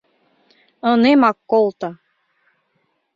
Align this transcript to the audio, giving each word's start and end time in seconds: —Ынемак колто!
—Ынемак 0.91 1.37
колто! 1.51 1.89